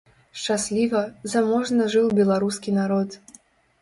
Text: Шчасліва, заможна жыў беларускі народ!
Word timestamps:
Шчасліва, 0.43 1.01
заможна 1.35 1.91
жыў 1.97 2.07
беларускі 2.21 2.77
народ! 2.83 3.09